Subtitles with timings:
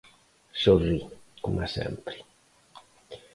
[0.61, 0.97] Sorrí,
[1.43, 2.17] coma sempre.